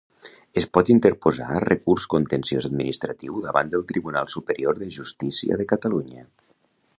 Es 0.59 0.65
pot 0.77 0.87
interposar 0.93 1.59
recurs 1.65 2.07
contenciós 2.13 2.67
administratiu 2.69 3.37
davant 3.45 3.69
del 3.75 3.85
Tribunal 3.93 4.33
Superior 4.37 4.81
de 4.81 4.89
Justícia 4.97 5.61
de 5.63 5.69
Catalunya. 5.75 6.27